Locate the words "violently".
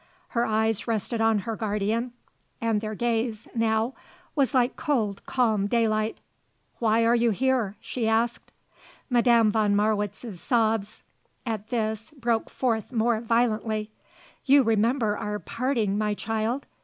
13.21-13.91